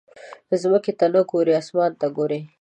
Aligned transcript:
ځمکې 0.61 0.91
ته 0.99 1.05
نه 1.13 1.21
ګورې، 1.29 1.53
اسمان 1.61 1.91
ته 1.99 2.07
ګورې. 2.17 2.39